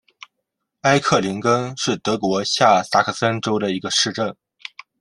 [0.81, 4.35] 艾克林根是德国下萨克森州的一个市镇。